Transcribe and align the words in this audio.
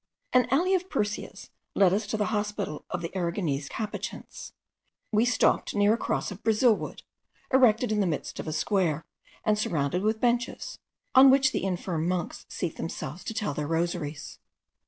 An 0.33 0.47
alley 0.49 0.73
of 0.73 0.89
perseas 0.89 1.51
led 1.75 1.93
us 1.93 2.07
to 2.07 2.17
the 2.17 2.31
Hospital 2.33 2.85
of 2.89 3.03
the 3.03 3.15
Aragonese 3.15 3.69
Capuchins. 3.69 4.51
We 5.11 5.25
stopped 5.25 5.75
near 5.75 5.93
a 5.93 5.97
cross 5.99 6.31
of 6.31 6.41
Brazil 6.41 6.75
wood, 6.75 7.03
erected 7.53 7.91
in 7.91 7.99
the 7.99 8.07
midst 8.07 8.39
of 8.39 8.47
a 8.47 8.51
square, 8.51 9.05
and 9.45 9.59
surrounded 9.59 10.01
with 10.01 10.19
benches, 10.19 10.79
on 11.13 11.29
which 11.29 11.51
the 11.51 11.63
infirm 11.63 12.07
monks 12.07 12.47
seat 12.49 12.77
themselves 12.77 13.23
to 13.25 13.35
tell 13.35 13.53
their 13.53 13.67
rosaries. 13.67 14.39